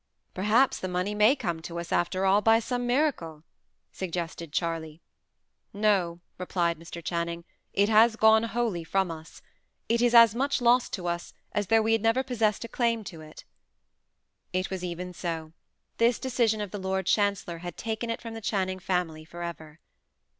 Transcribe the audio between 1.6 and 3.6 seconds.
to us, after all, by some miracle,"